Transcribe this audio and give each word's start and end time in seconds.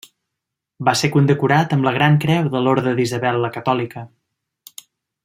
Va 0.87 0.93
ser 1.01 1.09
condecorat 1.15 1.75
amb 1.77 1.87
la 1.89 1.93
gran 1.99 2.17
creu 2.25 2.49
de 2.57 2.63
l'Orde 2.69 2.97
d'Isabel 3.01 3.41
la 3.45 3.53
Catòlica. 3.59 4.07